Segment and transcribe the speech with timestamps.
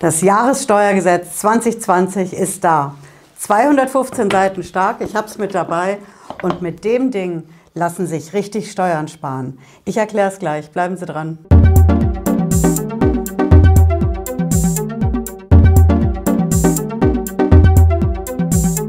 [0.00, 2.96] Das Jahressteuergesetz 2020 ist da.
[3.38, 5.98] 215 Seiten stark, ich habe es mit dabei
[6.42, 9.56] und mit dem Ding lassen sich richtig Steuern sparen.
[9.84, 11.38] Ich erkläre es gleich, bleiben Sie dran.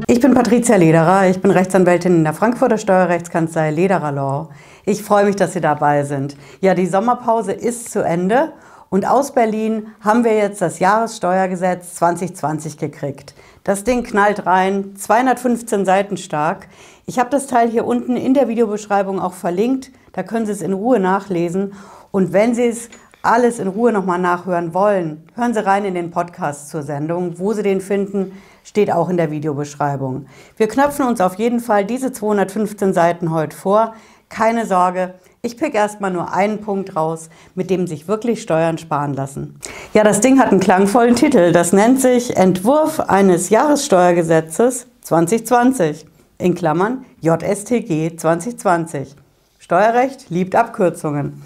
[0.08, 4.48] Ich bin Patricia Lederer, ich bin Rechtsanwältin in der Frankfurter Steuerrechtskanzlei Lederer Law.
[4.84, 6.36] Ich freue mich, dass Sie dabei sind.
[6.60, 8.52] Ja, die Sommerpause ist zu Ende
[8.88, 13.34] und aus Berlin haben wir jetzt das Jahressteuergesetz 2020 gekriegt.
[13.64, 16.68] Das Ding knallt rein, 215 Seiten stark.
[17.04, 19.90] Ich habe das Teil hier unten in der Videobeschreibung auch verlinkt.
[20.12, 21.74] Da können Sie es in Ruhe nachlesen.
[22.12, 22.88] Und wenn Sie es
[23.22, 27.40] alles in Ruhe nochmal nachhören wollen, hören Sie rein in den Podcast zur Sendung.
[27.40, 30.26] Wo Sie den finden, steht auch in der Videobeschreibung.
[30.56, 33.94] Wir knöpfen uns auf jeden Fall diese 215 Seiten heute vor.
[34.28, 35.14] Keine Sorge,
[35.46, 39.58] ich pick erstmal nur einen Punkt raus, mit dem sich wirklich Steuern sparen lassen.
[39.94, 41.52] Ja, das Ding hat einen klangvollen Titel.
[41.52, 46.04] Das nennt sich Entwurf eines Jahressteuergesetzes 2020
[46.38, 49.14] in Klammern JSTG 2020.
[49.58, 51.42] Steuerrecht liebt Abkürzungen.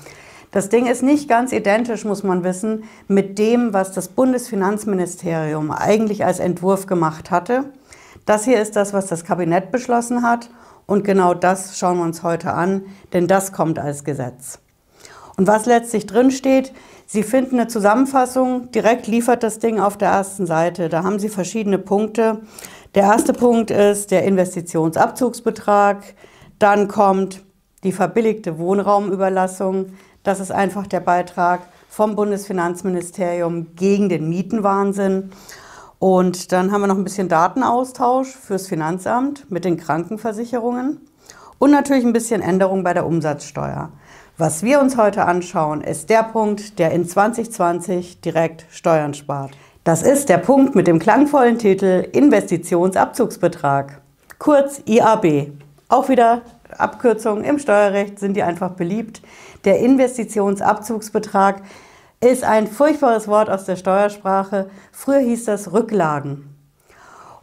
[0.51, 6.25] Das Ding ist nicht ganz identisch, muss man wissen, mit dem, was das Bundesfinanzministerium eigentlich
[6.25, 7.67] als Entwurf gemacht hatte.
[8.25, 10.49] Das hier ist das, was das Kabinett beschlossen hat
[10.91, 14.59] und genau das schauen wir uns heute an, denn das kommt als Gesetz.
[15.37, 16.73] Und was letztlich drin steht,
[17.07, 20.89] Sie finden eine Zusammenfassung, direkt liefert das Ding auf der ersten Seite.
[20.89, 22.41] Da haben Sie verschiedene Punkte.
[22.97, 26.03] Der erste Punkt ist der Investitionsabzugsbetrag.
[26.59, 27.45] Dann kommt
[27.85, 29.93] die verbilligte Wohnraumüberlassung.
[30.25, 35.31] Das ist einfach der Beitrag vom Bundesfinanzministerium gegen den Mietenwahnsinn.
[36.01, 40.99] Und dann haben wir noch ein bisschen Datenaustausch fürs Finanzamt mit den Krankenversicherungen
[41.59, 43.91] und natürlich ein bisschen Änderung bei der Umsatzsteuer.
[44.39, 49.51] Was wir uns heute anschauen, ist der Punkt, der in 2020 direkt Steuern spart.
[49.85, 54.01] Das ist der Punkt mit dem klangvollen Titel Investitionsabzugsbetrag,
[54.39, 55.53] kurz IAB.
[55.91, 56.41] Auch wieder
[56.79, 59.21] Abkürzungen im Steuerrecht sind die einfach beliebt.
[59.67, 61.61] Der Investitionsabzugsbetrag
[62.23, 64.69] ist ein furchtbares Wort aus der Steuersprache.
[64.93, 66.55] Früher hieß das Rücklagen.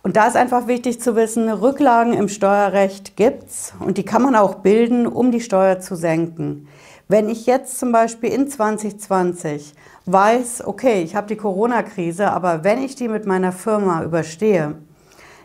[0.04, 4.36] Und da ist einfach wichtig zu wissen, Rücklagen im Steuerrecht gibt's und die kann man
[4.36, 6.68] auch bilden, um die Steuer zu senken.
[7.08, 9.74] Wenn ich jetzt zum Beispiel in 2020
[10.06, 14.76] weiß, okay, ich habe die Corona-Krise, aber wenn ich die mit meiner Firma überstehe,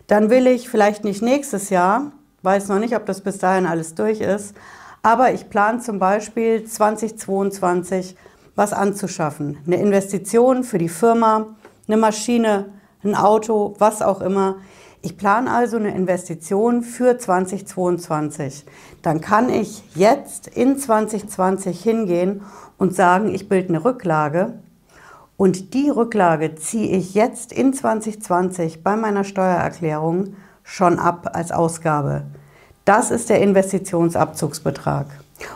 [0.08, 3.94] dann will ich vielleicht nicht nächstes Jahr, weiß noch nicht, ob das bis dahin alles
[3.94, 4.54] durch ist,
[5.02, 8.16] aber ich plane zum Beispiel 2022
[8.54, 9.58] was anzuschaffen.
[9.66, 11.46] Eine Investition für die Firma,
[11.88, 12.66] eine Maschine,
[13.04, 14.56] ein Auto, was auch immer.
[15.00, 18.64] Ich plane also eine Investition für 2022.
[19.02, 22.42] Dann kann ich jetzt in 2020 hingehen
[22.78, 24.54] und sagen, ich bilde eine Rücklage.
[25.36, 32.22] Und die Rücklage ziehe ich jetzt in 2020 bei meiner Steuererklärung schon ab als Ausgabe.
[32.84, 35.06] Das ist der Investitionsabzugsbetrag.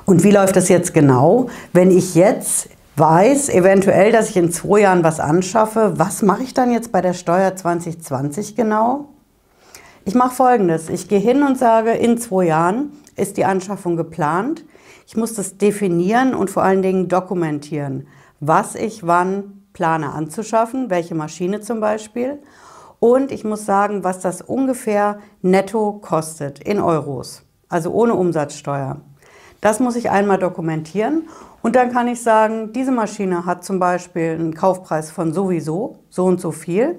[0.04, 1.48] Und wie läuft das jetzt genau?
[1.72, 5.94] Wenn ich jetzt weiß eventuell, dass ich in zwei Jahren was anschaffe.
[5.96, 9.08] Was mache ich dann jetzt bei der Steuer 2020 genau?
[10.06, 10.88] Ich mache Folgendes.
[10.88, 14.64] Ich gehe hin und sage, in zwei Jahren ist die Anschaffung geplant.
[15.06, 18.06] Ich muss das definieren und vor allen Dingen dokumentieren,
[18.40, 22.38] was ich wann plane anzuschaffen, welche Maschine zum Beispiel.
[22.98, 29.02] Und ich muss sagen, was das ungefähr netto kostet in Euros, also ohne Umsatzsteuer.
[29.60, 31.28] Das muss ich einmal dokumentieren
[31.62, 36.24] und dann kann ich sagen, diese Maschine hat zum Beispiel einen Kaufpreis von sowieso, so
[36.24, 36.98] und so viel.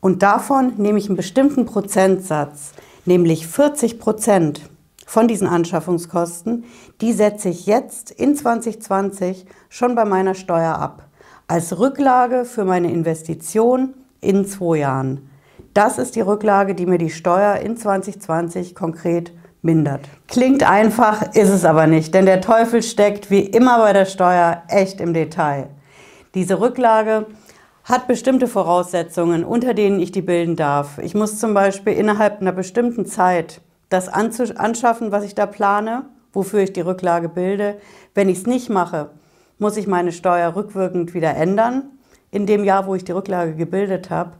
[0.00, 2.72] Und davon nehme ich einen bestimmten Prozentsatz,
[3.04, 4.62] nämlich 40 Prozent
[5.06, 6.64] von diesen Anschaffungskosten,
[7.02, 11.08] die setze ich jetzt in 2020 schon bei meiner Steuer ab.
[11.46, 13.92] Als Rücklage für meine Investition
[14.22, 15.28] in zwei Jahren.
[15.74, 20.02] Das ist die Rücklage, die mir die Steuer in 2020 konkret mindert.
[20.28, 24.62] Klingt einfach, ist es aber nicht, denn der Teufel steckt wie immer bei der Steuer
[24.68, 25.68] echt im Detail.
[26.34, 27.26] Diese Rücklage
[27.84, 30.98] hat bestimmte Voraussetzungen, unter denen ich die bilden darf.
[30.98, 36.60] Ich muss zum Beispiel innerhalb einer bestimmten Zeit das anschaffen, was ich da plane, wofür
[36.60, 37.76] ich die Rücklage bilde.
[38.14, 39.10] Wenn ich es nicht mache,
[39.58, 41.84] muss ich meine Steuer rückwirkend wieder ändern,
[42.30, 44.32] in dem Jahr, wo ich die Rücklage gebildet habe.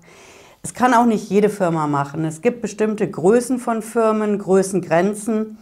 [0.65, 2.25] Es kann auch nicht jede Firma machen.
[2.25, 5.59] Es gibt bestimmte Größen von Firmen, Größengrenzen.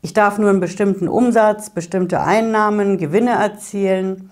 [0.00, 4.30] Ich darf nur einen bestimmten Umsatz, bestimmte Einnahmen, Gewinne erzielen.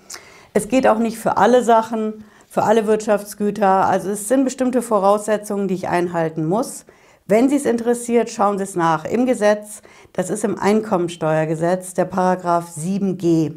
[0.54, 3.86] Es geht auch nicht für alle Sachen, für alle Wirtschaftsgüter.
[3.86, 6.84] Also es sind bestimmte Voraussetzungen, die ich einhalten muss.
[7.26, 9.04] Wenn Sie es interessiert, schauen Sie es nach.
[9.04, 9.82] Im Gesetz,
[10.12, 13.54] das ist im Einkommensteuergesetz, der Paragraph 7g.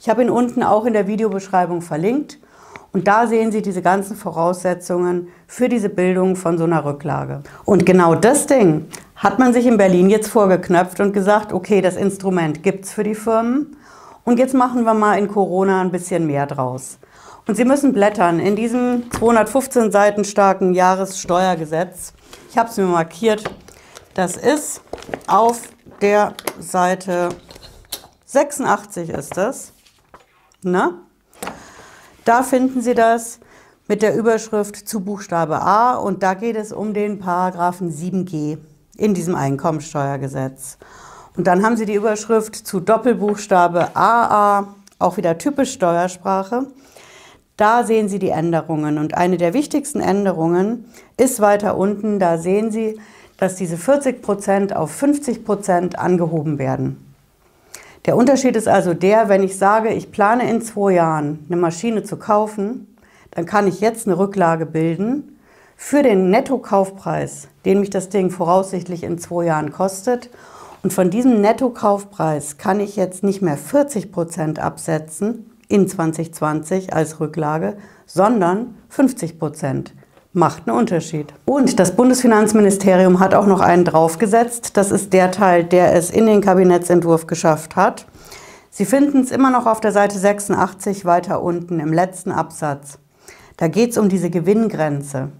[0.00, 2.40] Ich habe ihn unten auch in der Videobeschreibung verlinkt.
[2.92, 7.42] Und da sehen Sie diese ganzen Voraussetzungen für diese Bildung von so einer Rücklage.
[7.64, 8.86] Und genau das Ding
[9.16, 13.04] hat man sich in Berlin jetzt vorgeknöpft und gesagt, okay, das Instrument gibt es für
[13.04, 13.76] die Firmen
[14.24, 16.98] und jetzt machen wir mal in Corona ein bisschen mehr draus.
[17.46, 22.12] Und Sie müssen blättern in diesem 215 Seiten starken Jahressteuergesetz.
[22.50, 23.44] Ich habe es mir markiert.
[24.14, 24.82] Das ist
[25.26, 25.62] auf
[26.00, 27.30] der Seite
[28.26, 29.72] 86 ist das.
[30.62, 30.94] Ne?
[32.28, 33.40] Da finden Sie das
[33.86, 38.58] mit der Überschrift zu Buchstabe A und da geht es um den Paragraphen 7g
[38.98, 40.76] in diesem Einkommensteuergesetz.
[41.38, 46.66] Und dann haben Sie die Überschrift zu Doppelbuchstabe AA, auch wieder typisch Steuersprache.
[47.56, 50.84] Da sehen Sie die Änderungen und eine der wichtigsten Änderungen
[51.16, 52.18] ist weiter unten.
[52.18, 53.00] Da sehen Sie,
[53.38, 57.07] dass diese 40 Prozent auf 50 Prozent angehoben werden.
[58.06, 62.02] Der Unterschied ist also der, wenn ich sage, ich plane in zwei Jahren eine Maschine
[62.02, 62.96] zu kaufen,
[63.32, 65.38] dann kann ich jetzt eine Rücklage bilden
[65.76, 70.30] für den Nettokaufpreis, den mich das Ding voraussichtlich in zwei Jahren kostet.
[70.82, 77.20] Und von diesem Nettokaufpreis kann ich jetzt nicht mehr 40 Prozent absetzen, in 2020 als
[77.20, 79.92] Rücklage, sondern 50 Prozent.
[80.34, 81.32] Macht einen Unterschied.
[81.46, 84.76] Und das Bundesfinanzministerium hat auch noch einen draufgesetzt.
[84.76, 88.06] Das ist der Teil, der es in den Kabinettsentwurf geschafft hat.
[88.70, 92.98] Sie finden es immer noch auf der Seite 86 weiter unten im letzten Absatz.
[93.56, 95.30] Da geht es um diese Gewinngrenze.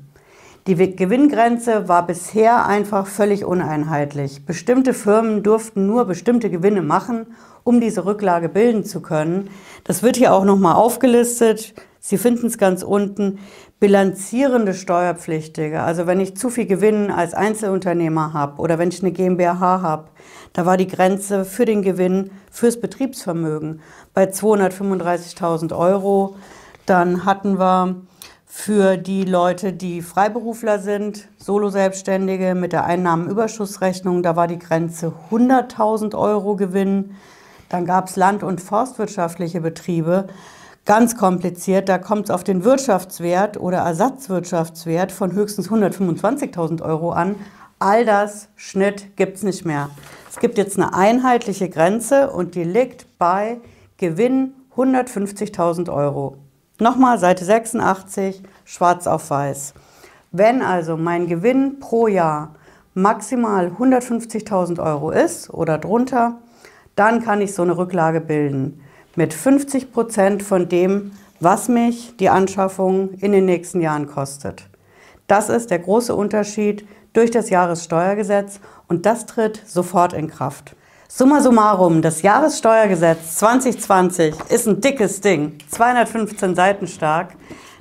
[0.66, 4.44] Die Gewinngrenze war bisher einfach völlig uneinheitlich.
[4.44, 7.26] Bestimmte Firmen durften nur bestimmte Gewinne machen,
[7.62, 9.50] um diese Rücklage bilden zu können.
[9.84, 11.74] Das wird hier auch nochmal aufgelistet.
[12.00, 13.38] Sie finden es ganz unten.
[13.80, 19.12] Bilanzierende Steuerpflichtige, also wenn ich zu viel Gewinn als Einzelunternehmer habe oder wenn ich eine
[19.12, 20.08] GmbH habe,
[20.52, 23.80] da war die Grenze für den Gewinn fürs Betriebsvermögen
[24.14, 26.34] bei 235.000 Euro.
[26.86, 28.02] Dann hatten wir
[28.46, 36.18] für die Leute, die Freiberufler sind, Solo-Selbstständige mit der Einnahmenüberschussrechnung, da war die Grenze 100.000
[36.18, 37.14] Euro Gewinn.
[37.68, 40.26] Dann gab es land- und forstwirtschaftliche Betriebe,
[40.84, 47.36] ganz kompliziert, da kommt es auf den Wirtschaftswert oder Ersatzwirtschaftswert von höchstens 125.000 Euro an.
[47.78, 49.90] All das Schnitt gibt es nicht mehr.
[50.30, 53.58] Es gibt jetzt eine einheitliche Grenze und die liegt bei
[53.98, 56.36] Gewinn 150.000 Euro.
[56.80, 59.74] Nochmal Seite 86, schwarz auf weiß.
[60.30, 62.54] Wenn also mein Gewinn pro Jahr
[62.94, 66.38] maximal 150.000 Euro ist oder drunter,
[66.96, 68.80] dann kann ich so eine Rücklage bilden
[69.18, 71.10] mit 50 Prozent von dem,
[71.40, 74.68] was mich die Anschaffung in den nächsten Jahren kostet.
[75.26, 80.76] Das ist der große Unterschied durch das Jahressteuergesetz und das tritt sofort in Kraft.
[81.08, 87.30] Summa summarum, das Jahressteuergesetz 2020 ist ein dickes Ding, 215 Seiten stark.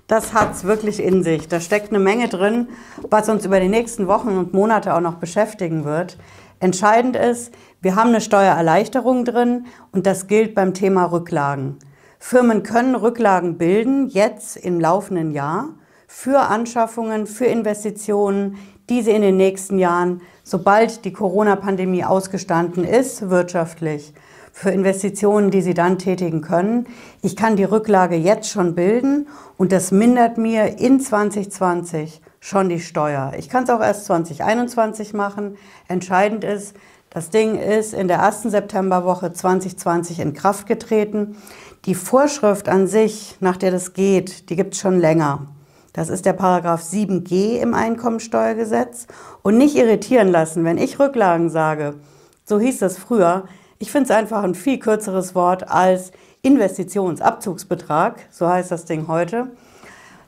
[0.07, 1.47] Das hat es wirklich in sich.
[1.47, 2.69] Da steckt eine Menge drin,
[3.11, 6.17] was uns über die nächsten Wochen und Monate auch noch beschäftigen wird.
[6.59, 11.77] Entscheidend ist, wir haben eine Steuererleichterung drin und das gilt beim Thema Rücklagen.
[12.19, 15.69] Firmen können Rücklagen bilden, jetzt im laufenden Jahr,
[16.07, 18.57] für Anschaffungen, für Investitionen,
[18.89, 24.13] die sie in den nächsten Jahren sobald die Corona-Pandemie ausgestanden ist, wirtschaftlich,
[24.53, 26.87] für Investitionen, die sie dann tätigen können.
[27.21, 29.27] Ich kann die Rücklage jetzt schon bilden
[29.57, 33.33] und das mindert mir in 2020 schon die Steuer.
[33.37, 35.57] Ich kann es auch erst 2021 machen.
[35.89, 36.75] Entscheidend ist,
[37.09, 41.37] das Ding ist in der ersten Septemberwoche 2020 in Kraft getreten.
[41.85, 45.47] Die Vorschrift an sich, nach der das geht, die gibt es schon länger.
[45.93, 49.07] Das ist der Paragraph 7g im Einkommensteuergesetz.
[49.41, 51.95] Und nicht irritieren lassen, wenn ich Rücklagen sage.
[52.43, 53.45] So hieß das früher.
[53.79, 56.11] Ich finde es einfach ein viel kürzeres Wort als
[56.41, 58.27] Investitionsabzugsbetrag.
[58.31, 59.47] So heißt das Ding heute.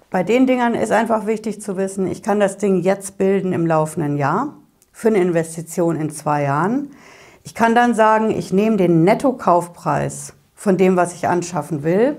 [0.10, 3.68] Bei den Dingern ist einfach wichtig zu wissen, ich kann das Ding jetzt bilden im
[3.68, 4.59] laufenden Jahr
[5.00, 6.92] für eine Investition in zwei Jahren.
[7.46, 12.18] Ich kann dann sagen, ich nehme den Nettokaufpreis von dem, was ich anschaffen will.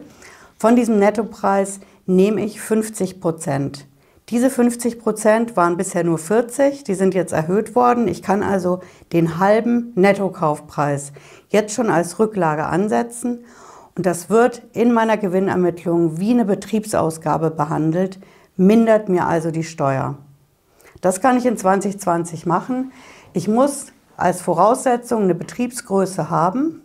[0.57, 3.87] Von diesem Nettopreis nehme ich 50 Prozent.
[4.31, 8.09] Diese 50 Prozent waren bisher nur 40, die sind jetzt erhöht worden.
[8.09, 8.81] Ich kann also
[9.13, 11.13] den halben Nettokaufpreis
[11.51, 13.45] jetzt schon als Rücklage ansetzen
[13.95, 18.19] und das wird in meiner Gewinnermittlung wie eine Betriebsausgabe behandelt,
[18.57, 20.17] mindert mir also die Steuer.
[21.01, 22.93] Das kann ich in 2020 machen.
[23.33, 26.83] Ich muss als Voraussetzung eine Betriebsgröße haben.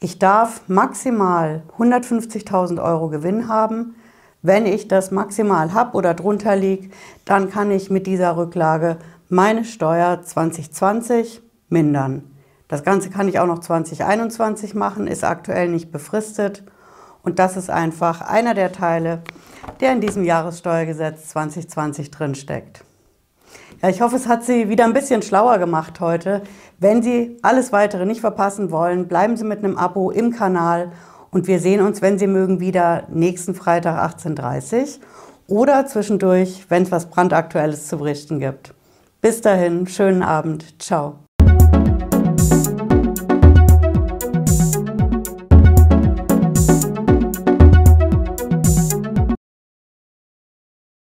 [0.00, 3.94] Ich darf maximal 150.000 Euro Gewinn haben.
[4.42, 6.90] Wenn ich das maximal habe oder drunter liege,
[7.24, 12.24] dann kann ich mit dieser Rücklage meine Steuer 2020 mindern.
[12.66, 16.64] Das Ganze kann ich auch noch 2021 machen, ist aktuell nicht befristet.
[17.22, 19.22] Und das ist einfach einer der Teile,
[19.80, 22.84] der in diesem Jahressteuergesetz 2020 drinsteckt.
[23.82, 26.42] Ja, ich hoffe, es hat Sie wieder ein bisschen schlauer gemacht heute.
[26.78, 30.92] Wenn Sie alles weitere nicht verpassen wollen, bleiben Sie mit einem Abo im Kanal
[31.30, 34.98] und wir sehen uns, wenn Sie mögen, wieder nächsten Freitag 18.30
[35.48, 38.74] Uhr oder zwischendurch, wenn es was brandaktuelles zu berichten gibt.
[39.20, 40.80] Bis dahin, schönen Abend.
[40.80, 41.21] Ciao.